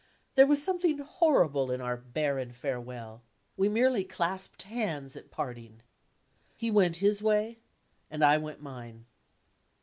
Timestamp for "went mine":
8.39-9.05